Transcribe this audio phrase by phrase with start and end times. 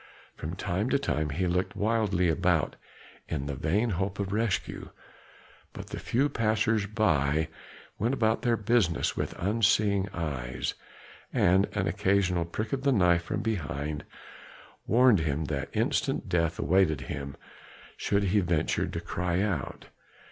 [0.35, 2.75] From time to time he looked wildly about
[3.29, 4.89] in the vain hope of rescue,
[5.73, 7.49] but the few passers by
[7.99, 10.73] went about their business with unseeing eyes,
[11.31, 14.03] and an occasional prick of the knife from behind
[14.87, 17.37] warned him that instant death awaited him
[17.95, 19.85] should he venture to cry out.